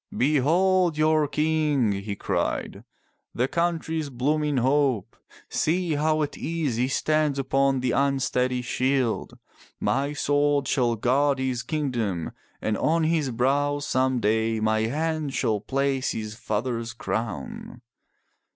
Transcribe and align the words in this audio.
"Behold 0.17 0.97
your 0.97 1.27
King!" 1.27 1.91
he 1.91 2.15
cried, 2.15 2.83
"the 3.35 3.47
country's 3.47 4.09
blooming 4.09 4.57
hope! 4.57 5.15
See 5.47 5.93
how 5.93 6.23
at 6.23 6.39
ease 6.39 6.77
he 6.77 6.87
stands 6.87 7.37
upon 7.37 7.81
the 7.81 7.91
unsteady 7.91 8.63
shield. 8.63 9.37
My 9.79 10.13
sword 10.13 10.67
shall 10.67 10.95
guard 10.95 11.37
his 11.37 11.61
kingdom, 11.61 12.31
and 12.63 12.79
on 12.79 13.03
his 13.03 13.29
brow 13.29 13.77
some 13.77 14.19
day 14.19 14.59
my 14.59 14.79
hand 14.87 15.35
shall 15.35 15.59
place 15.61 16.13
his 16.13 16.33
father's 16.33 16.93
crown." 16.93 17.81